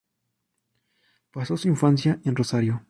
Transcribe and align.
Pasó 1.31 1.57
su 1.57 1.67
infancia 1.67 2.19
en 2.25 2.35
Rosario. 2.35 2.79